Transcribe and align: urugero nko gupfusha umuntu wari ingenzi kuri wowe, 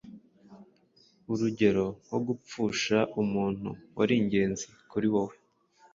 urugero 1.31 1.85
nko 2.05 2.17
gupfusha 2.27 2.97
umuntu 3.21 3.69
wari 3.97 4.13
ingenzi 4.21 4.65
kuri 4.91 5.07
wowe, 5.13 5.35